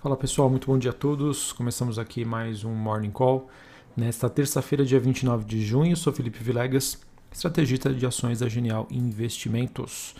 Fala 0.00 0.16
pessoal, 0.16 0.48
muito 0.48 0.68
bom 0.68 0.78
dia 0.78 0.92
a 0.92 0.94
todos. 0.94 1.52
Começamos 1.52 1.98
aqui 1.98 2.24
mais 2.24 2.62
um 2.62 2.72
Morning 2.72 3.10
Call. 3.10 3.50
Nesta 3.96 4.30
terça-feira, 4.30 4.84
dia 4.84 5.00
29 5.00 5.44
de 5.44 5.60
junho, 5.60 5.96
sou 5.96 6.12
Felipe 6.12 6.38
Vilegas, 6.38 7.00
estrategista 7.32 7.92
de 7.92 8.06
ações 8.06 8.38
da 8.38 8.48
Genial 8.48 8.86
Investimentos. 8.92 10.14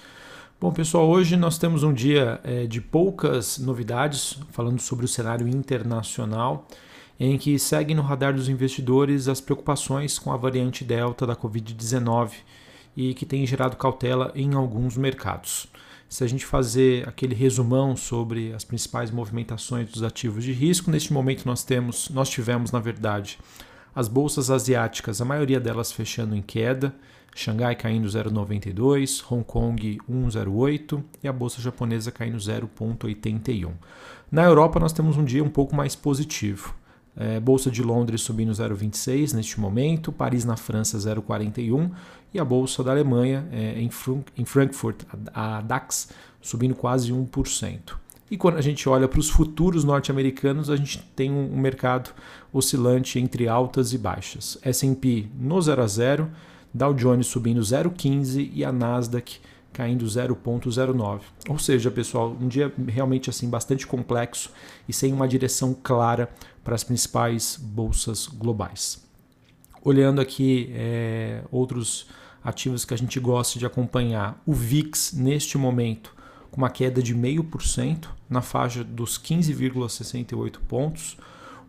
Bom 0.60 0.72
pessoal, 0.72 1.08
hoje 1.08 1.36
nós 1.36 1.58
temos 1.58 1.84
um 1.84 1.92
dia 1.92 2.40
é, 2.42 2.66
de 2.66 2.80
poucas 2.80 3.56
novidades, 3.56 4.40
falando 4.50 4.80
sobre 4.80 5.04
o 5.04 5.08
cenário 5.08 5.46
internacional, 5.46 6.66
em 7.20 7.38
que 7.38 7.56
seguem 7.56 7.94
no 7.94 8.02
radar 8.02 8.34
dos 8.34 8.48
investidores 8.48 9.28
as 9.28 9.40
preocupações 9.40 10.18
com 10.18 10.32
a 10.32 10.36
variante 10.36 10.82
Delta 10.82 11.24
da 11.24 11.36
Covid-19 11.36 12.32
e 12.96 13.14
que 13.14 13.24
tem 13.24 13.46
gerado 13.46 13.76
cautela 13.76 14.32
em 14.34 14.54
alguns 14.54 14.96
mercados. 14.96 15.68
Se 16.08 16.24
a 16.24 16.26
gente 16.26 16.46
fazer 16.46 17.06
aquele 17.06 17.34
resumão 17.34 17.94
sobre 17.94 18.52
as 18.54 18.64
principais 18.64 19.10
movimentações 19.10 19.90
dos 19.90 20.02
ativos 20.02 20.42
de 20.42 20.52
risco, 20.52 20.90
neste 20.90 21.12
momento 21.12 21.44
nós 21.44 21.62
temos, 21.62 22.08
nós 22.08 22.30
tivemos 22.30 22.72
na 22.72 22.80
verdade 22.80 23.38
as 23.94 24.08
bolsas 24.08 24.50
asiáticas, 24.50 25.20
a 25.20 25.24
maioria 25.24 25.60
delas 25.60 25.92
fechando 25.92 26.34
em 26.34 26.40
queda, 26.40 26.94
Xangai 27.34 27.76
caindo 27.76 28.08
0,92, 28.08 29.22
Hong 29.30 29.44
Kong 29.44 29.98
1,08 30.10 31.02
e 31.22 31.28
a 31.28 31.32
bolsa 31.32 31.60
japonesa 31.60 32.10
caindo 32.10 32.38
0,81. 32.38 33.72
Na 34.30 34.44
Europa 34.44 34.80
nós 34.80 34.92
temos 34.92 35.16
um 35.16 35.24
dia 35.24 35.44
um 35.44 35.50
pouco 35.50 35.76
mais 35.76 35.94
positivo. 35.94 36.74
É, 37.16 37.40
Bolsa 37.40 37.70
de 37.70 37.82
Londres 37.82 38.20
subindo 38.20 38.52
0,26 38.52 39.34
neste 39.34 39.58
momento, 39.60 40.12
Paris 40.12 40.44
na 40.44 40.56
França 40.56 40.96
0,41 40.96 41.90
e 42.32 42.38
a 42.38 42.44
Bolsa 42.44 42.82
da 42.82 42.90
Alemanha 42.90 43.48
é, 43.52 43.80
em, 43.80 43.90
em, 44.36 44.44
Frankfurt, 44.44 45.02
a, 45.32 45.60
DAX, 45.60 46.08
subindo 46.40 46.74
quase 46.74 47.12
1%. 47.12 47.94
E 48.30 48.36
quando 48.36 48.56
a 48.56 48.60
gente 48.60 48.86
olha 48.88 49.08
para 49.08 49.18
os 49.18 49.30
futuros 49.30 49.84
norte-americanos, 49.84 50.68
a 50.68 50.76
gente 50.76 50.98
tem 51.16 51.30
um, 51.30 51.54
um 51.54 51.58
mercado 51.58 52.10
oscilante 52.52 53.18
entre 53.18 53.48
altas 53.48 53.92
e 53.92 53.98
baixas. 53.98 54.58
S&P 54.62 55.26
no 55.38 55.60
0 55.60 55.82
a 55.82 55.86
0, 55.86 56.30
Dow 56.72 56.92
Jones 56.92 57.26
subindo 57.26 57.60
0,15 57.60 58.50
e 58.52 58.64
a 58.64 58.70
Nasdaq 58.70 59.40
caindo 59.72 60.04
0,09. 60.04 61.20
Ou 61.48 61.58
seja, 61.58 61.90
pessoal, 61.90 62.36
um 62.40 62.48
dia 62.48 62.72
realmente 62.86 63.30
assim 63.30 63.48
bastante 63.48 63.86
complexo 63.86 64.50
e 64.88 64.92
sem 64.92 65.12
uma 65.12 65.28
direção 65.28 65.74
clara 65.82 66.28
para 66.64 66.74
as 66.74 66.84
principais 66.84 67.56
bolsas 67.56 68.26
globais. 68.26 69.02
Olhando 69.82 70.20
aqui 70.20 70.70
é, 70.74 71.42
outros 71.50 72.06
ativos 72.42 72.84
que 72.84 72.94
a 72.94 72.98
gente 72.98 73.18
gosta 73.18 73.58
de 73.58 73.66
acompanhar, 73.66 74.40
o 74.46 74.52
VIX 74.52 75.12
neste 75.14 75.58
momento 75.58 76.16
com 76.50 76.58
uma 76.58 76.70
queda 76.70 77.02
de 77.02 77.14
0,5% 77.14 78.08
na 78.28 78.40
faixa 78.40 78.82
dos 78.82 79.18
15,68 79.18 80.58
pontos. 80.66 81.16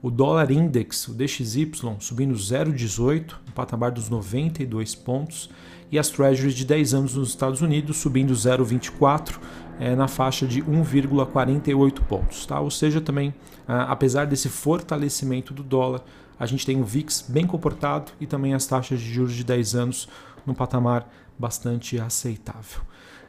O 0.02 0.10
dólar 0.10 0.50
index, 0.52 1.08
o 1.10 1.14
DXY, 1.14 1.72
subindo 2.00 2.34
0,18, 2.34 3.34
no 3.46 3.52
patamar 3.54 3.92
dos 3.92 4.10
92 4.10 4.96
pontos 4.96 5.50
e 5.92 6.00
as 6.00 6.10
treasuries 6.10 6.54
de 6.54 6.66
10 6.66 6.94
anos 6.94 7.16
nos 7.16 7.30
Estados 7.30 7.62
Unidos 7.62 7.98
subindo 7.98 8.34
0,24 8.34 9.38
é, 9.80 9.96
na 9.96 10.08
faixa 10.08 10.46
de 10.46 10.62
1,48 10.62 12.02
pontos. 12.04 12.46
Tá? 12.46 12.60
Ou 12.60 12.72
seja, 12.72 13.02
também, 13.02 13.34
ah, 13.68 13.92
apesar 13.92 14.26
desse 14.26 14.48
fortalecimento 14.48 15.54
do 15.54 15.64
dólar, 15.64 16.02
a 16.40 16.46
gente 16.46 16.66
tem 16.66 16.80
o 16.80 16.86
VIX 16.86 17.26
bem 17.28 17.46
comportado 17.46 18.14
e 18.22 18.26
também 18.26 18.54
as 18.54 18.66
taxas 18.66 19.02
de 19.02 19.12
juros 19.12 19.34
de 19.34 19.44
10 19.44 19.76
anos 19.76 20.08
no 20.46 20.54
patamar 20.54 21.10
bastante 21.38 22.00
aceitável. 22.00 22.82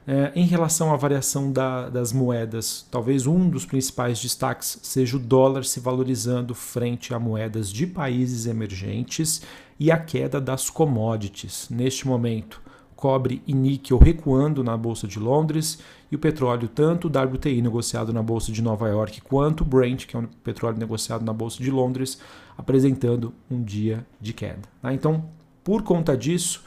É, 0.07 0.33
em 0.35 0.45
relação 0.45 0.93
à 0.93 0.97
variação 0.97 1.53
da, 1.53 1.89
das 1.89 2.13
moedas, 2.13 2.87
talvez 2.91 3.27
um 3.27 3.49
dos 3.49 3.65
principais 3.65 4.21
destaques 4.21 4.79
seja 4.83 5.17
o 5.17 5.21
dólar 5.21 5.65
se 5.65 5.79
valorizando 5.79 6.55
frente 6.55 7.15
a 7.15 7.19
moedas 7.19 7.71
de 7.71 7.87
países 7.87 8.47
emergentes 8.47 9.43
e 9.79 9.91
a 9.91 9.99
queda 9.99 10.41
das 10.41 10.71
commodities. 10.71 11.69
Neste 11.71 12.09
momento, 12.09 12.61
cobre 12.97 13.43
e 13.47 13.55
níquel 13.55 13.99
recuando 13.99 14.65
na 14.65 14.77
Bolsa 14.77 15.07
de 15.07 15.19
Londres 15.19 15.79
e 16.11 16.17
o 16.17 16.19
petróleo, 16.19 16.69
tanto 16.69 17.09
o 17.09 17.11
WTI 17.11 17.63
negociado 17.63 18.13
na 18.13 18.23
Bolsa 18.23 18.51
de 18.51 18.61
Nova 18.61 18.89
York 18.89 19.21
quanto 19.23 19.63
o 19.63 19.65
Brent, 19.65 20.07
que 20.07 20.17
é 20.17 20.19
o 20.19 20.29
petróleo 20.43 20.77
negociado 20.77 21.25
na 21.25 21.33
Bolsa 21.33 21.63
de 21.63 21.71
Londres, 21.71 22.21
apresentando 22.59 23.33
um 23.51 23.63
dia 23.63 24.05
de 24.21 24.33
queda. 24.33 24.69
Tá? 24.83 24.93
Então, 24.93 25.25
por 25.63 25.83
conta 25.83 26.17
disso, 26.17 26.63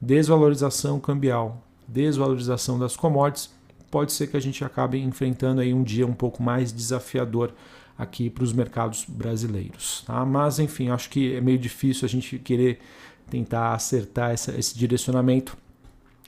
desvalorização 0.00 1.00
cambial, 1.00 1.62
desvalorização 1.86 2.78
das 2.78 2.96
commodities, 2.96 3.50
pode 3.90 4.12
ser 4.12 4.26
que 4.28 4.36
a 4.36 4.40
gente 4.40 4.64
acabe 4.64 5.00
enfrentando 5.00 5.60
aí 5.60 5.72
um 5.72 5.82
dia 5.82 6.06
um 6.06 6.12
pouco 6.12 6.42
mais 6.42 6.72
desafiador 6.72 7.52
aqui 7.96 8.30
para 8.30 8.44
os 8.44 8.52
mercados 8.52 9.04
brasileiros. 9.08 10.04
Tá? 10.06 10.24
Mas, 10.24 10.58
enfim, 10.58 10.90
acho 10.90 11.10
que 11.10 11.34
é 11.34 11.40
meio 11.40 11.58
difícil 11.58 12.06
a 12.06 12.08
gente 12.08 12.38
querer 12.38 12.78
tentar 13.28 13.74
acertar 13.74 14.30
essa, 14.30 14.56
esse 14.58 14.78
direcionamento, 14.78 15.56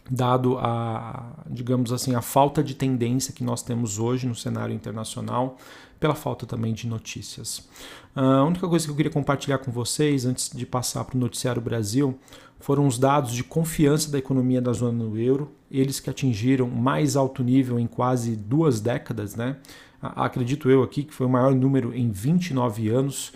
dado 0.08 0.58
a, 0.58 1.44
digamos 1.48 1.92
assim, 1.92 2.14
a 2.14 2.22
falta 2.22 2.62
de 2.62 2.74
tendência 2.74 3.32
que 3.32 3.42
nós 3.42 3.62
temos 3.62 3.98
hoje 3.98 4.26
no 4.26 4.34
cenário 4.34 4.74
internacional, 4.74 5.56
pela 5.98 6.14
falta 6.14 6.46
também 6.46 6.72
de 6.72 6.86
notícias. 6.86 7.68
A 8.14 8.42
única 8.44 8.66
coisa 8.66 8.86
que 8.86 8.90
eu 8.90 8.96
queria 8.96 9.12
compartilhar 9.12 9.58
com 9.58 9.70
vocês, 9.70 10.24
antes 10.24 10.50
de 10.50 10.64
passar 10.64 11.04
para 11.04 11.16
o 11.16 11.20
Noticiário 11.20 11.60
Brasil, 11.60 12.18
foram 12.58 12.86
os 12.86 12.98
dados 12.98 13.32
de 13.32 13.42
confiança 13.42 14.10
da 14.10 14.18
economia 14.18 14.60
da 14.60 14.72
zona 14.72 15.04
do 15.04 15.18
euro, 15.18 15.52
eles 15.70 16.00
que 16.00 16.10
atingiram 16.10 16.68
mais 16.68 17.16
alto 17.16 17.42
nível 17.42 17.78
em 17.78 17.86
quase 17.86 18.36
duas 18.36 18.80
décadas, 18.80 19.34
né? 19.34 19.56
Acredito 20.02 20.70
eu 20.70 20.82
aqui 20.82 21.02
que 21.02 21.12
foi 21.12 21.26
o 21.26 21.30
maior 21.30 21.54
número 21.54 21.94
em 21.94 22.10
29 22.10 22.88
anos 22.88 23.32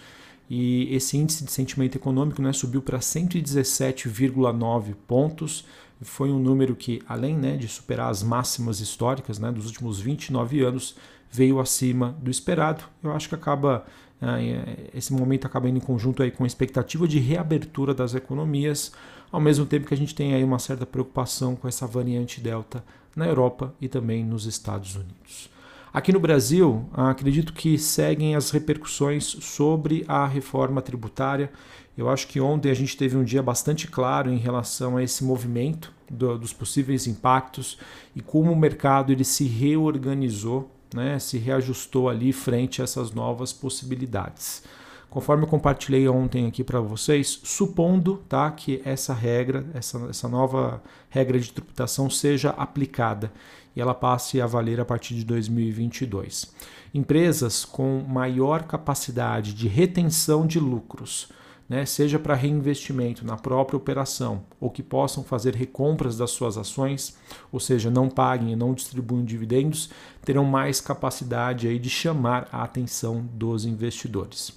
e 0.48 0.94
esse 0.94 1.16
índice 1.16 1.44
de 1.44 1.52
sentimento 1.52 1.96
econômico 1.96 2.40
né, 2.40 2.52
subiu 2.52 2.82
para 2.82 2.98
117,9 2.98 4.94
pontos. 5.06 5.64
Foi 6.04 6.30
um 6.30 6.38
número 6.38 6.76
que, 6.76 7.02
além 7.08 7.36
né, 7.36 7.56
de 7.56 7.66
superar 7.66 8.10
as 8.10 8.22
máximas 8.22 8.80
históricas 8.80 9.38
né, 9.38 9.50
dos 9.50 9.66
últimos 9.66 10.00
29 10.00 10.62
anos, 10.62 10.94
veio 11.30 11.58
acima 11.58 12.16
do 12.22 12.30
esperado. 12.30 12.84
Eu 13.02 13.12
acho 13.12 13.28
que 13.28 13.34
acaba 13.34 13.84
é, 14.22 14.90
esse 14.94 15.12
momento 15.12 15.46
acaba 15.46 15.68
indo 15.68 15.78
em 15.78 15.80
conjunto 15.80 16.22
aí 16.22 16.30
com 16.30 16.44
a 16.44 16.46
expectativa 16.46 17.06
de 17.06 17.18
reabertura 17.18 17.92
das 17.92 18.14
economias, 18.14 18.92
ao 19.30 19.40
mesmo 19.40 19.66
tempo 19.66 19.86
que 19.86 19.94
a 19.94 19.96
gente 19.96 20.14
tem 20.14 20.34
aí 20.34 20.44
uma 20.44 20.58
certa 20.58 20.86
preocupação 20.86 21.56
com 21.56 21.68
essa 21.68 21.86
variante 21.86 22.40
Delta 22.40 22.84
na 23.14 23.26
Europa 23.26 23.74
e 23.80 23.88
também 23.88 24.24
nos 24.24 24.46
Estados 24.46 24.94
Unidos. 24.94 25.50
Aqui 25.92 26.12
no 26.12 26.18
Brasil, 26.18 26.88
acredito 26.92 27.52
que 27.52 27.78
seguem 27.78 28.34
as 28.34 28.50
repercussões 28.50 29.24
sobre 29.24 30.04
a 30.08 30.26
reforma 30.26 30.82
tributária. 30.82 31.52
Eu 31.96 32.08
acho 32.08 32.26
que 32.26 32.40
ontem 32.40 32.70
a 32.70 32.74
gente 32.74 32.96
teve 32.96 33.16
um 33.16 33.24
dia 33.24 33.42
bastante 33.42 33.86
claro 33.86 34.30
em 34.30 34.38
relação 34.38 34.96
a 34.96 35.02
esse 35.02 35.22
movimento 35.22 35.92
do, 36.10 36.36
dos 36.38 36.52
possíveis 36.52 37.06
impactos 37.06 37.78
e 38.14 38.20
como 38.20 38.50
o 38.52 38.56
mercado 38.56 39.12
ele 39.12 39.24
se 39.24 39.44
reorganizou 39.44 40.70
né, 40.94 41.18
se 41.18 41.36
reajustou 41.38 42.08
ali 42.08 42.32
frente 42.32 42.80
a 42.80 42.84
essas 42.84 43.10
novas 43.10 43.52
possibilidades. 43.52 44.62
Conforme 45.10 45.44
eu 45.44 45.48
compartilhei 45.48 46.08
ontem 46.08 46.46
aqui 46.46 46.64
para 46.64 46.80
vocês, 46.80 47.40
supondo 47.44 48.22
tá, 48.28 48.50
que 48.50 48.80
essa 48.84 49.12
regra, 49.12 49.66
essa, 49.74 49.98
essa 50.08 50.28
nova 50.28 50.82
regra 51.08 51.38
de 51.38 51.52
tributação 51.52 52.08
seja 52.08 52.50
aplicada 52.50 53.32
e 53.76 53.80
ela 53.80 53.94
passe 53.94 54.40
a 54.40 54.46
valer 54.46 54.80
a 54.80 54.84
partir 54.84 55.14
de 55.14 55.24
2022. 55.24 56.52
Empresas 56.92 57.64
com 57.64 58.04
maior 58.08 58.64
capacidade 58.64 59.52
de 59.52 59.68
retenção 59.68 60.46
de 60.46 60.58
lucros, 60.58 61.28
né, 61.68 61.86
seja 61.86 62.18
para 62.18 62.34
reinvestimento 62.34 63.26
na 63.26 63.36
própria 63.36 63.76
operação 63.76 64.42
ou 64.60 64.70
que 64.70 64.82
possam 64.82 65.24
fazer 65.24 65.54
recompras 65.54 66.16
das 66.16 66.30
suas 66.30 66.58
ações, 66.58 67.16
ou 67.50 67.58
seja, 67.58 67.90
não 67.90 68.08
paguem 68.08 68.52
e 68.52 68.56
não 68.56 68.74
distribuem 68.74 69.24
dividendos, 69.24 69.90
terão 70.24 70.44
mais 70.44 70.80
capacidade 70.80 71.66
aí 71.66 71.78
de 71.78 71.88
chamar 71.88 72.48
a 72.52 72.62
atenção 72.62 73.26
dos 73.32 73.64
investidores. 73.64 74.52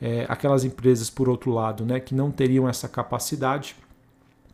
É, 0.00 0.24
aquelas 0.28 0.64
empresas, 0.64 1.10
por 1.10 1.28
outro 1.28 1.50
lado, 1.50 1.84
né, 1.84 2.00
que 2.00 2.14
não 2.14 2.30
teriam 2.30 2.68
essa 2.68 2.88
capacidade, 2.88 3.76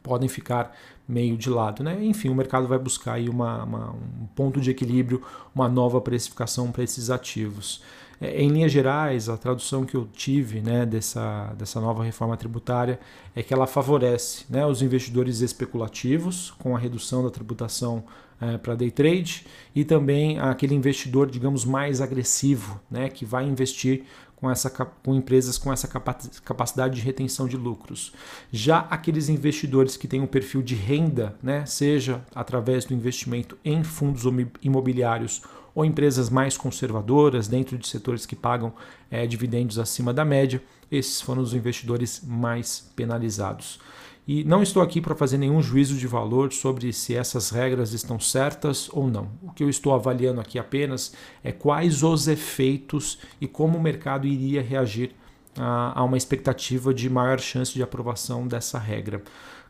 podem 0.06 0.28
ficar 0.28 0.72
meio 1.08 1.36
de 1.36 1.50
lado. 1.50 1.82
Né? 1.82 1.98
Enfim, 2.04 2.28
o 2.28 2.34
mercado 2.34 2.68
vai 2.68 2.78
buscar 2.78 3.14
aí 3.14 3.28
uma, 3.28 3.64
uma, 3.64 3.90
um 3.90 4.26
ponto 4.36 4.60
de 4.60 4.70
equilíbrio, 4.70 5.20
uma 5.52 5.68
nova 5.68 6.00
precificação 6.00 6.70
para 6.70 6.84
esses 6.84 7.10
ativos. 7.10 7.82
É, 8.20 8.40
em 8.40 8.48
linhas 8.48 8.70
gerais, 8.70 9.28
a 9.28 9.36
tradução 9.36 9.84
que 9.84 9.96
eu 9.96 10.08
tive 10.12 10.60
né, 10.60 10.86
dessa, 10.86 11.52
dessa 11.58 11.80
nova 11.80 12.04
reforma 12.04 12.36
tributária 12.36 13.00
é 13.34 13.42
que 13.42 13.52
ela 13.52 13.66
favorece 13.66 14.44
né, 14.48 14.64
os 14.64 14.80
investidores 14.80 15.40
especulativos, 15.40 16.52
com 16.52 16.74
a 16.76 16.78
redução 16.78 17.24
da 17.24 17.30
tributação 17.30 18.04
é, 18.40 18.56
para 18.56 18.76
day 18.76 18.90
trade, 18.90 19.44
e 19.74 19.84
também 19.84 20.38
aquele 20.38 20.74
investidor, 20.74 21.28
digamos, 21.28 21.64
mais 21.64 22.00
agressivo, 22.00 22.80
né, 22.90 23.08
que 23.08 23.24
vai 23.24 23.44
investir 23.44 24.04
com, 24.36 24.50
essa, 24.50 24.70
com 24.70 25.14
empresas 25.14 25.56
com 25.58 25.72
essa 25.72 25.88
capacidade 25.88 26.96
de 26.96 27.00
retenção 27.00 27.48
de 27.48 27.56
lucros. 27.56 28.12
Já 28.52 28.80
aqueles 28.90 29.28
investidores 29.28 29.96
que 29.96 30.06
têm 30.06 30.20
um 30.20 30.26
perfil 30.26 30.62
de 30.62 30.74
renda, 30.74 31.34
né, 31.42 31.64
seja 31.64 32.24
através 32.34 32.84
do 32.84 32.94
investimento 32.94 33.58
em 33.64 33.82
fundos 33.82 34.24
imobiliários 34.62 35.42
ou 35.74 35.84
empresas 35.84 36.30
mais 36.30 36.56
conservadoras 36.56 37.48
dentro 37.48 37.76
de 37.76 37.86
setores 37.86 38.24
que 38.24 38.36
pagam 38.36 38.72
é, 39.10 39.26
dividendos 39.26 39.78
acima 39.78 40.12
da 40.12 40.24
média. 40.24 40.62
Esses 40.90 41.20
foram 41.20 41.42
os 41.42 41.52
investidores 41.52 42.22
mais 42.24 42.90
penalizados. 42.94 43.80
E 44.26 44.42
não 44.42 44.60
estou 44.60 44.82
aqui 44.82 45.00
para 45.00 45.14
fazer 45.14 45.38
nenhum 45.38 45.62
juízo 45.62 45.96
de 45.96 46.06
valor 46.06 46.52
sobre 46.52 46.92
se 46.92 47.14
essas 47.14 47.50
regras 47.50 47.92
estão 47.92 48.18
certas 48.18 48.88
ou 48.92 49.06
não. 49.06 49.30
O 49.40 49.52
que 49.52 49.62
eu 49.62 49.70
estou 49.70 49.94
avaliando 49.94 50.40
aqui 50.40 50.58
apenas 50.58 51.12
é 51.44 51.52
quais 51.52 52.02
os 52.02 52.26
efeitos 52.26 53.18
e 53.40 53.46
como 53.46 53.78
o 53.78 53.82
mercado 53.82 54.26
iria 54.26 54.60
reagir 54.60 55.14
a, 55.56 56.00
a 56.00 56.02
uma 56.02 56.16
expectativa 56.16 56.92
de 56.92 57.08
maior 57.08 57.38
chance 57.38 57.72
de 57.72 57.82
aprovação 57.82 58.48
dessa 58.48 58.80
regra. 58.80 59.22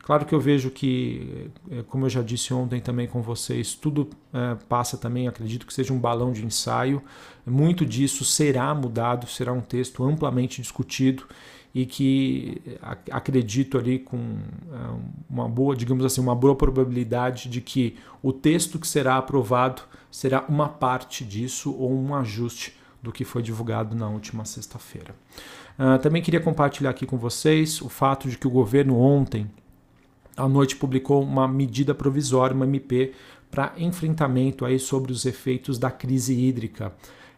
Claro 0.07 0.25
que 0.25 0.33
eu 0.33 0.39
vejo 0.39 0.71
que, 0.71 1.51
eh, 1.69 1.83
como 1.89 2.07
eu 2.07 2.09
já 2.09 2.23
disse 2.23 2.55
ontem 2.55 2.81
também 2.81 3.09
com 3.09 3.21
vocês, 3.21 3.75
tudo 3.75 4.09
é, 4.33 4.55
passa 4.69 4.97
também, 4.97 5.27
acredito 5.27 5.67
que 5.67 5.75
seja 5.75 5.93
um 5.93 5.99
balão 5.99 6.31
de 6.31 6.47
ensaio. 6.47 7.03
Muito 7.45 7.85
disso 7.85 8.25
será 8.25 8.73
mudado, 8.73 9.27
será 9.27 9.53
um 9.53 9.61
texto 9.61 10.05
amplamente 10.05 10.63
discutido 10.63 11.25
e 11.75 11.85
que 11.85 12.63
acredito 13.11 13.77
ali 13.77 13.99
com 13.99 14.39
uma 15.29 15.49
boa, 15.49 15.75
digamos 15.75 16.05
assim, 16.05 16.21
uma 16.21 16.37
boa 16.37 16.55
probabilidade 16.55 17.49
de 17.49 17.61
que 17.61 17.97
o 18.23 18.33
texto 18.33 18.79
que 18.79 18.87
será 18.87 19.17
aprovado 19.17 19.83
será 20.09 20.45
uma 20.49 20.69
parte 20.69 21.25
disso 21.25 21.75
ou 21.77 21.93
um 21.93 22.15
ajuste 22.15 22.77
do 23.03 23.11
que 23.11 23.25
foi 23.25 23.43
divulgado 23.43 23.97
na 23.97 24.09
última 24.09 24.45
sexta-feira. 24.45 25.17
Uh, 25.77 25.99
também 25.99 26.23
queria 26.23 26.41
compartilhar 26.41 26.91
aqui 26.91 27.05
com 27.05 27.19
vocês 27.19 27.83
o 27.83 27.89
fato 27.89 28.31
de 28.31 28.39
que 28.39 28.47
o 28.47 28.51
governo 28.51 29.01
ontem 29.01 29.51
à 30.37 30.49
noite 30.49 30.77
publicou 30.77 31.23
uma 31.23 31.49
medida 31.49 31.95
provisória, 31.95 32.55
uma 32.55 32.67
MP, 32.67 33.13
para 33.51 33.73
enfrentamento 33.79 34.65
aí 34.65 34.79
sobre 34.79 35.13
os 35.13 35.25
efeitos 35.25 35.79
da 35.79 35.91
crise 35.91 36.35
hídrica. 36.35 36.93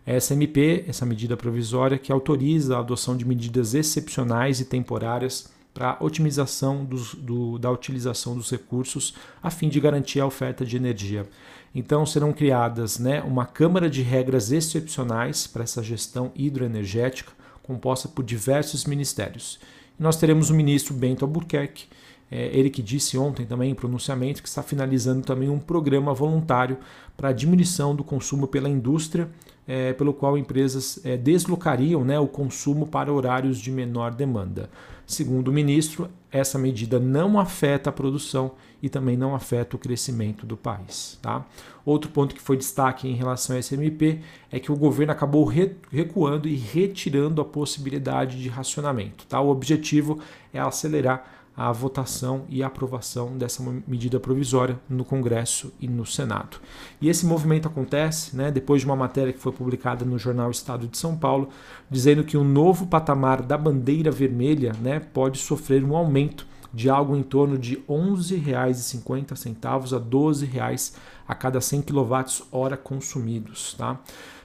Essa 0.05 0.33
MP, 0.33 0.85
essa 0.89 1.05
medida 1.05 1.37
provisória, 1.37 1.99
que 1.99 2.11
autoriza 2.11 2.77
a 2.77 2.81
adoção 2.81 3.17
de 3.17 3.27
medidas 3.27 3.75
excepcionais 3.75 4.59
e 4.59 4.65
temporárias 4.65 5.51
para 5.75 5.97
otimização 6.01 6.85
dos, 6.85 7.15
do, 7.15 7.59
da 7.59 7.71
utilização 7.71 8.35
dos 8.35 8.51
recursos 8.51 9.15
a 9.43 9.51
fim 9.51 9.69
de 9.69 9.79
garantir 9.79 10.19
a 10.19 10.27
oferta 10.27 10.65
de 10.65 10.77
energia. 10.77 11.29
Então 11.75 12.05
serão 12.07 12.33
criadas 12.33 12.99
né, 12.99 13.23
uma 13.23 13.47
Câmara 13.47 13.89
de 13.89 14.03
Regras 14.03 14.51
Excepcionais 14.51 15.47
para 15.47 15.63
essa 15.63 15.83
gestão 15.83 16.33
hidroenergética, 16.35 17.31
composta 17.63 18.09
por 18.09 18.25
diversos 18.25 18.87
ministérios. 18.87 19.61
Nós 19.99 20.17
teremos 20.17 20.49
o 20.49 20.55
ministro 20.55 20.95
Bento 20.95 21.25
Albuquerque, 21.25 21.87
é, 22.31 22.47
ele 22.57 22.71
que 22.71 22.83
disse 22.83 23.17
ontem 23.17 23.47
também 23.47 23.71
em 23.71 23.75
pronunciamento 23.75 24.43
que 24.43 24.49
está 24.49 24.63
finalizando 24.63 25.23
também 25.23 25.49
um 25.49 25.59
programa 25.59 26.13
voluntário 26.13 26.79
para 27.17 27.31
a 27.31 27.33
diminuição 27.33 27.95
do 27.95 28.05
consumo 28.05 28.47
pela 28.47 28.69
indústria, 28.69 29.29
é, 29.67 29.93
pelo 29.93 30.15
qual 30.15 30.37
empresas 30.37 31.01
é, 31.05 31.17
deslocariam 31.17 32.05
né, 32.05 32.19
o 32.19 32.27
consumo 32.27 32.87
para 32.87 33.13
horários 33.13 33.59
de 33.59 33.71
menor 33.71 34.15
demanda. 34.15 34.71
Segundo 35.07 35.49
o 35.49 35.53
ministro, 35.53 36.11
essa 36.31 36.59
medida 36.59 37.01
não 37.01 37.41
afeta 37.41 37.89
a 37.89 37.93
produção 37.93 38.53
e 38.83 38.91
também 38.91 39.17
não 39.17 39.35
afeta 39.35 39.75
o 39.75 39.79
crescimento 39.79 40.45
do 40.45 40.55
país. 40.55 41.19
Tá? 41.23 41.47
Outro 41.85 42.11
ponto 42.11 42.35
que 42.35 42.43
foi 42.43 42.59
destaque 42.59 43.09
em 43.09 43.15
relação 43.15 43.57
a 43.57 43.59
SMP 43.59 44.21
é 44.53 44.61
que 44.61 44.71
o 44.71 44.77
governo 44.77 45.13
acabou 45.13 45.51
recuando 45.91 46.47
e 46.47 46.55
retirando 46.55 47.41
a 47.41 47.45
possibilidade 47.45 48.41
de 48.41 48.51
racionamento. 48.51 49.25
Tá? 49.27 49.41
O 49.41 49.49
objetivo 49.49 50.19
é 50.53 50.61
acelerar 50.61 51.38
a 51.59 51.73
votação 51.73 52.45
e 52.49 52.63
a 52.63 52.69
aprovação 52.69 53.37
dessa 53.37 53.61
medida 53.85 54.21
provisória 54.21 54.79
no 54.89 55.05
Congresso 55.05 55.73
e 55.81 55.89
no 55.89 56.07
Senado. 56.07 56.59
E 57.01 57.09
esse 57.09 57.27
movimento 57.27 57.67
acontece 57.67 58.37
né, 58.37 58.49
depois 58.49 58.83
de 58.83 58.87
uma 58.87 58.95
matéria 58.95 59.33
que 59.33 59.41
foi 59.41 59.51
publicada 59.51 60.05
no 60.05 60.17
jornal 60.17 60.53
Estado 60.53 60.87
de 60.87 60.97
São 60.97 61.17
Paulo, 61.17 61.49
dizendo 61.91 62.23
que 62.23 62.37
o 62.37 62.45
novo 62.45 62.87
patamar 62.87 63.43
da 63.43 63.59
bandeira 63.59 64.09
vermelha 64.09 64.73
né, 64.81 65.01
pode 65.01 65.39
sofrer 65.39 65.83
um 65.83 65.97
aumento 65.97 66.47
de 66.73 66.89
algo 66.89 67.17
em 67.17 67.25
torno 67.25 67.59
de 67.59 67.75
R$ 67.75 67.83
11,50 67.89 69.65
a 69.65 69.75
R$ 69.75 70.05
12,00 70.05 70.95
a 71.27 71.35
cada 71.35 71.61
100 71.61 71.83
kWh 71.83 72.77
consumidos. 72.85 73.75
Tá? 73.75 73.99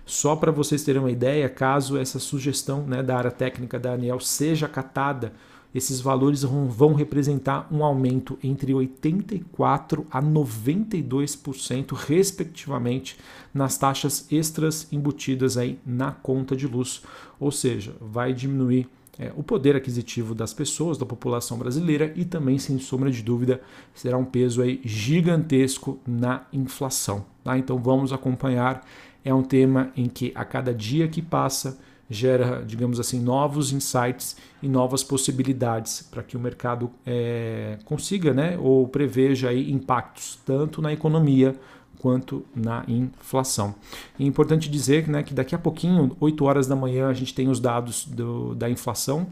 Só 0.03 0.35
para 0.35 0.51
vocês 0.51 0.83
terem 0.83 0.99
uma 0.99 1.11
ideia, 1.11 1.47
caso 1.47 1.95
essa 1.95 2.17
sugestão 2.17 2.81
né, 2.87 3.03
da 3.03 3.15
área 3.15 3.31
técnica 3.31 3.79
da 3.79 3.93
ANEL 3.93 4.19
seja 4.19 4.65
acatada, 4.65 5.31
esses 5.73 5.99
valores 5.99 6.43
vão 6.43 6.93
representar 6.93 7.67
um 7.71 7.83
aumento 7.83 8.37
entre 8.43 8.73
84% 8.73 10.05
a 10.11 10.21
92%, 10.21 11.93
respectivamente, 11.95 13.17
nas 13.53 13.77
taxas 13.77 14.31
extras 14.31 14.87
embutidas 14.91 15.57
aí 15.57 15.79
na 15.85 16.11
conta 16.11 16.55
de 16.55 16.67
luz. 16.67 17.01
Ou 17.39 17.51
seja, 17.51 17.95
vai 17.99 18.33
diminuir 18.33 18.87
é, 19.17 19.31
o 19.35 19.43
poder 19.43 19.75
aquisitivo 19.75 20.33
das 20.33 20.53
pessoas, 20.53 20.97
da 20.97 21.05
população 21.05 21.57
brasileira 21.57 22.11
e 22.15 22.25
também, 22.25 22.57
sem 22.57 22.79
sombra 22.79 23.11
de 23.11 23.21
dúvida, 23.21 23.61
será 23.93 24.17
um 24.17 24.25
peso 24.25 24.61
aí 24.61 24.81
gigantesco 24.83 25.99
na 26.05 26.45
inflação. 26.51 27.25
Tá? 27.43 27.57
Então 27.57 27.77
vamos 27.77 28.11
acompanhar. 28.11 28.85
É 29.23 29.33
um 29.33 29.43
tema 29.43 29.91
em 29.95 30.07
que 30.07 30.31
a 30.35 30.43
cada 30.43 30.73
dia 30.73 31.07
que 31.07 31.21
passa 31.21 31.79
gera, 32.09 32.63
digamos 32.65 32.99
assim, 32.99 33.19
novos 33.19 33.71
insights 33.71 34.35
e 34.61 34.67
novas 34.67 35.03
possibilidades 35.03 36.01
para 36.01 36.21
que 36.21 36.37
o 36.37 36.39
mercado 36.39 36.91
é, 37.05 37.77
consiga, 37.85 38.33
né, 38.33 38.57
ou 38.59 38.87
preveja 38.87 39.49
aí 39.49 39.71
impactos 39.71 40.39
tanto 40.45 40.81
na 40.81 40.91
economia 40.91 41.55
quanto 41.99 42.45
na 42.53 42.83
inflação. 42.87 43.73
é 44.19 44.23
importante 44.23 44.69
dizer 44.69 45.07
né, 45.07 45.23
que 45.23 45.33
daqui 45.33 45.55
a 45.55 45.57
pouquinho, 45.57 46.15
8 46.19 46.43
horas 46.43 46.67
da 46.67 46.75
manhã, 46.75 47.07
a 47.07 47.13
gente 47.13 47.33
tem 47.33 47.47
os 47.47 47.61
dados 47.61 48.05
do, 48.05 48.53
da 48.55 48.69
inflação, 48.69 49.27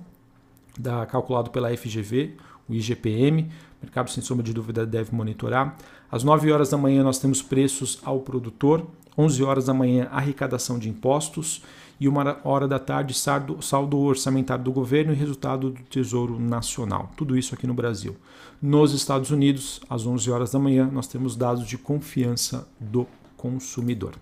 da, 0.80 1.06
calculado 1.06 1.50
pela 1.50 1.76
FGV, 1.76 2.36
o 2.70 2.74
IGPM, 2.74 3.50
mercado 3.82 4.10
sem 4.10 4.24
sombra 4.24 4.44
de 4.44 4.54
dúvida 4.54 4.86
deve 4.86 5.14
monitorar. 5.14 5.76
Às 6.10 6.24
9 6.24 6.50
horas 6.52 6.70
da 6.70 6.78
manhã 6.78 7.04
nós 7.04 7.20
temos 7.20 7.42
preços 7.42 8.00
ao 8.04 8.22
produtor, 8.22 8.88
11 9.18 9.44
horas 9.44 9.66
da 9.66 9.74
manhã 9.74 10.08
arrecadação 10.12 10.80
de 10.80 10.90
impostos 10.90 11.62
e 12.00 12.08
uma 12.08 12.40
hora 12.44 12.68
da 12.68 12.80
tarde 12.80 13.14
saldo, 13.14 14.00
orçamentário 14.00 14.64
do 14.64 14.72
governo 14.72 15.14
e 15.14 15.16
resultado 15.16 15.70
do 15.70 15.84
Tesouro 15.84 16.40
Nacional. 16.40 17.12
Tudo 17.16 17.38
isso 17.38 17.54
aqui 17.54 17.68
no 17.68 17.76
Brasil. 17.76 18.16
Nos 18.60 18.92
Estados 18.92 19.30
Unidos, 19.30 19.80
às 19.88 20.06
11 20.06 20.32
horas 20.32 20.52
da 20.52 20.58
manhã, 20.58 20.90
nós 20.92 21.08
temos 21.08 21.36
dados 21.36 21.68
de 21.68 21.78
confiança 21.78 22.68
do 22.80 23.06
consumidor. 23.38 24.14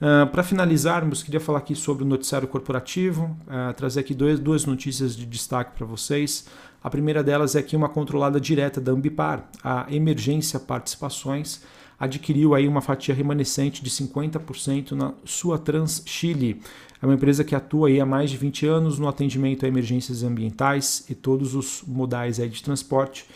Uh, 0.00 0.26
Para 0.28 0.42
finalizarmos, 0.42 1.22
queria 1.22 1.40
falar 1.40 1.58
aqui 1.58 1.74
sobre 1.74 2.04
o 2.04 2.06
noticiário 2.06 2.48
corporativo, 2.48 3.36
uh, 3.46 3.74
trazer 3.74 4.00
aqui 4.00 4.14
dois, 4.14 4.40
duas 4.40 4.64
notícias 4.64 5.14
de 5.14 5.26
destaque 5.26 5.76
para 5.76 5.86
vocês. 5.86 6.46
A 6.84 6.90
primeira 6.90 7.24
delas 7.24 7.56
é 7.56 7.62
que 7.62 7.74
uma 7.74 7.88
controlada 7.88 8.38
direta 8.38 8.78
da 8.78 8.92
Ambipar, 8.92 9.48
a 9.64 9.86
Emergência 9.88 10.60
Participações, 10.60 11.62
adquiriu 11.98 12.54
aí 12.54 12.68
uma 12.68 12.82
fatia 12.82 13.14
remanescente 13.14 13.82
de 13.82 13.88
50% 13.88 14.90
na 14.90 15.14
sua 15.24 15.58
Trans 15.58 16.02
Chile. 16.04 16.60
É 17.00 17.06
uma 17.06 17.14
empresa 17.14 17.42
que 17.42 17.54
atua 17.54 17.88
aí 17.88 17.98
há 18.02 18.04
mais 18.04 18.30
de 18.30 18.36
20 18.36 18.66
anos 18.66 18.98
no 18.98 19.08
atendimento 19.08 19.64
a 19.64 19.68
emergências 19.68 20.22
ambientais 20.22 21.06
e 21.08 21.14
todos 21.14 21.54
os 21.54 21.82
modais 21.86 22.38
aí 22.38 22.50
de 22.50 22.62
transporte. 22.62 23.26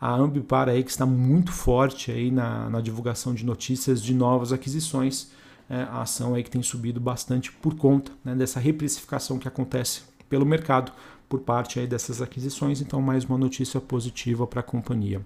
A 0.00 0.12
Ambipar 0.12 0.68
aí 0.68 0.82
que 0.82 0.90
está 0.90 1.06
muito 1.06 1.52
forte 1.52 2.10
aí 2.10 2.32
na, 2.32 2.68
na 2.68 2.80
divulgação 2.80 3.32
de 3.32 3.46
notícias 3.46 4.02
de 4.02 4.12
novas 4.12 4.52
aquisições. 4.52 5.30
É, 5.70 5.82
a 5.82 6.02
ação 6.02 6.34
aí 6.34 6.42
que 6.42 6.50
tem 6.50 6.62
subido 6.62 6.98
bastante 6.98 7.52
por 7.52 7.76
conta 7.76 8.10
né, 8.24 8.34
dessa 8.34 8.58
reprecificação 8.58 9.38
que 9.38 9.46
acontece 9.46 10.02
pelo 10.28 10.44
mercado 10.44 10.90
por 11.28 11.40
parte 11.40 11.80
aí 11.80 11.86
dessas 11.86 12.22
aquisições, 12.22 12.80
então 12.80 13.00
mais 13.02 13.24
uma 13.24 13.36
notícia 13.36 13.80
positiva 13.80 14.46
para 14.46 14.60
a 14.60 14.62
companhia. 14.62 15.20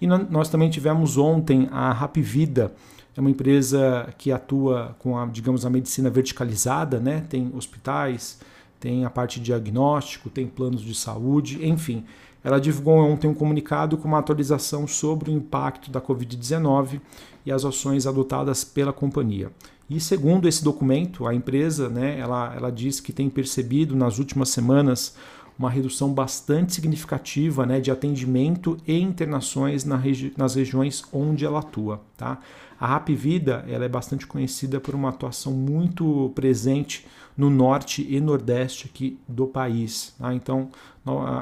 E 0.00 0.06
nós 0.06 0.48
também 0.48 0.70
tivemos 0.70 1.18
ontem 1.18 1.68
a 1.70 1.92
Rapvida, 1.92 2.74
é 3.16 3.20
uma 3.20 3.30
empresa 3.30 4.08
que 4.16 4.32
atua 4.32 4.96
com 4.98 5.18
a, 5.18 5.26
digamos, 5.26 5.66
a 5.66 5.70
medicina 5.70 6.08
verticalizada, 6.08 6.98
né? 6.98 7.24
Tem 7.28 7.50
hospitais, 7.54 8.40
tem 8.80 9.04
a 9.04 9.10
parte 9.10 9.38
de 9.38 9.46
diagnóstico, 9.46 10.30
tem 10.30 10.46
planos 10.46 10.80
de 10.80 10.94
saúde, 10.94 11.66
enfim. 11.66 12.04
Ela 12.42 12.58
divulgou 12.58 12.98
ontem 12.98 13.28
um 13.28 13.34
comunicado 13.34 13.96
com 13.98 14.08
uma 14.08 14.18
atualização 14.18 14.86
sobre 14.86 15.30
o 15.30 15.34
impacto 15.34 15.90
da 15.90 16.00
Covid-19 16.00 17.00
e 17.44 17.52
as 17.52 17.64
ações 17.64 18.06
adotadas 18.06 18.64
pela 18.64 18.92
companhia. 18.92 19.52
E 19.88 20.00
segundo 20.00 20.48
esse 20.48 20.64
documento, 20.64 21.26
a 21.26 21.34
empresa, 21.34 21.88
né, 21.88 22.18
ela, 22.18 22.54
ela 22.56 22.72
diz 22.72 22.98
que 22.98 23.12
tem 23.12 23.28
percebido 23.28 23.94
nas 23.94 24.18
últimas 24.18 24.48
semanas 24.48 25.14
uma 25.58 25.70
redução 25.70 26.12
bastante 26.12 26.74
significativa 26.74 27.64
né, 27.66 27.80
de 27.80 27.90
atendimento 27.90 28.76
e 28.86 28.98
internações 29.00 29.84
na 29.84 29.96
regi 29.96 30.32
nas 30.36 30.54
regiões 30.54 31.04
onde 31.12 31.44
ela 31.44 31.60
atua. 31.60 32.00
Tá? 32.16 32.38
A 32.80 32.86
Rap 32.86 33.14
Vida 33.14 33.64
ela 33.68 33.84
é 33.84 33.88
bastante 33.88 34.26
conhecida 34.26 34.80
por 34.80 34.94
uma 34.94 35.10
atuação 35.10 35.52
muito 35.52 36.32
presente 36.34 37.06
no 37.36 37.48
norte 37.48 38.06
e 38.08 38.20
nordeste 38.20 38.90
aqui 38.92 39.18
do 39.28 39.46
país. 39.46 40.14
Tá? 40.18 40.34
Então, 40.34 40.70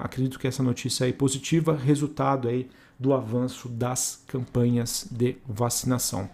acredito 0.03 0.39
que 0.39 0.47
essa 0.47 0.63
notícia 0.63 1.09
é 1.09 1.13
positiva, 1.13 1.75
resultado 1.75 2.49
aí 2.49 2.69
do 2.99 3.15
avanço 3.15 3.69
das 3.69 4.23
campanhas 4.27 5.09
de 5.11 5.37
vacinação. 5.49 6.29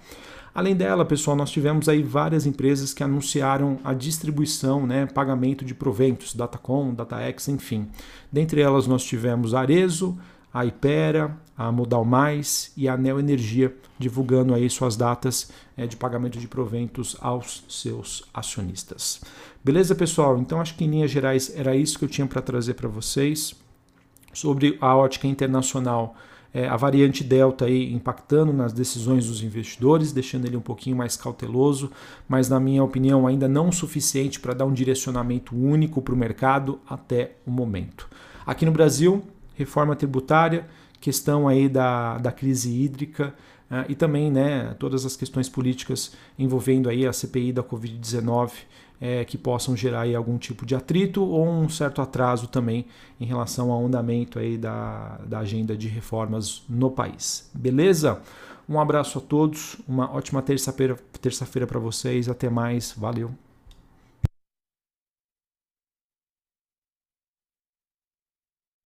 Além 0.57 0.75
dela, 0.75 1.05
pessoal, 1.05 1.37
nós 1.37 1.51
tivemos 1.51 1.87
aí 1.87 2.03
várias 2.03 2.47
empresas 2.47 2.95
que 2.95 3.05
anunciaram 3.05 3.79
a 3.85 3.93
distribuição, 3.93 4.87
né, 4.87 5.05
pagamento 5.05 5.67
de 5.67 5.75
proventos, 5.75 6.35
Datacom, 6.35 6.95
DataX, 6.95 7.49
enfim. 7.49 7.91
Dentre 8.33 8.63
elas 8.63 8.87
nós 8.87 9.05
tivemos 9.05 9.53
Arezo, 9.53 10.19
a 10.55 10.65
Ipera, 10.65 11.37
a 11.59 11.71
Modal 11.71 12.07
Mais 12.07 12.73
e 12.75 12.89
a 12.89 12.97
Neo 12.97 13.19
Energia 13.21 13.77
divulgando 13.99 14.55
aí 14.55 14.71
suas 14.71 14.97
datas 14.97 15.51
é, 15.77 15.87
de 15.87 15.95
pagamento 15.95 16.39
de 16.39 16.49
proventos 16.49 17.19
aos 17.21 17.63
seus 17.69 18.25
acionistas. 18.33 19.21
Beleza, 19.63 19.95
pessoal? 19.95 20.39
Então 20.39 20.59
acho 20.59 20.75
que 20.75 20.85
em 20.85 20.91
linhas 20.91 21.11
gerais 21.11 21.53
era 21.55 21.77
isso 21.77 21.99
que 21.99 22.07
eu 22.07 22.09
tinha 22.09 22.27
para 22.27 22.41
trazer 22.41 22.73
para 22.73 22.89
vocês 22.89 23.55
sobre 24.33 24.79
a 24.81 24.97
ótica 24.97 25.27
internacional. 25.27 26.17
É, 26.55 26.69
a 26.69 26.77
variante 26.77 27.23
Delta 27.23 27.67
aí 27.67 27.93
impactando 27.93 28.53
nas 28.53 28.73
decisões 28.73 29.27
dos 29.27 29.43
investidores, 29.43 30.13
deixando 30.13 30.47
ele 30.47 30.57
um 30.57 30.61
pouquinho 30.61 30.97
mais 30.97 31.17
cauteloso, 31.17 31.91
mas 32.29 32.49
na 32.49 32.59
minha 32.59 32.83
opinião 32.83 33.27
ainda 33.27 33.47
não 33.47 33.71
suficiente 33.71 34.41
para 34.41 34.55
dar 34.55 34.65
um 34.65 34.73
direcionamento 34.73 35.55
único 35.55 36.01
para 36.01 36.15
o 36.15 36.17
mercado 36.17 36.81
até 36.89 37.33
o 37.47 37.51
momento. 37.51 38.09
Aqui 38.47 38.65
no 38.65 38.73
Brasil, 38.73 39.23
reforma 39.55 39.95
tributária, 39.95 40.67
questão 41.01 41.47
aí 41.47 41.69
da, 41.69 42.19
da 42.19 42.33
crise 42.33 42.71
hídrica 42.71 43.35
e 43.89 43.95
também 43.95 44.31
né, 44.31 44.75
todas 44.79 45.05
as 45.05 45.17
questões 45.17 45.49
políticas 45.49 46.13
envolvendo 46.39 46.89
aí 46.89 47.07
a 47.07 47.13
CPI 47.13 47.53
da 47.53 47.63
Covid-19 47.63 48.53
é, 49.01 49.25
que 49.25 49.37
possam 49.37 49.77
gerar 49.77 50.03
aí 50.03 50.15
algum 50.15 50.39
tipo 50.39 50.65
de 50.65 50.75
atrito 50.75 51.23
ou 51.23 51.47
um 51.47 51.69
certo 51.69 52.01
atraso 52.01 52.49
também 52.49 52.87
em 53.21 53.27
relação 53.27 53.71
ao 53.71 53.85
andamento 53.85 54.39
aí 54.39 54.57
da, 54.57 55.19
da 55.27 55.41
agenda 55.41 55.77
de 55.77 55.89
reformas 55.89 56.63
no 56.69 56.91
país. 56.91 57.51
Beleza? 57.53 58.21
Um 58.69 58.81
abraço 58.81 59.19
a 59.19 59.21
todos, 59.21 59.77
uma 59.87 60.11
ótima 60.13 60.43
terça-feira 60.43 60.97
terça 61.21 61.47
para 61.67 61.79
vocês, 61.79 62.29
até 62.29 62.49
mais, 62.51 62.95
valeu! 62.97 63.46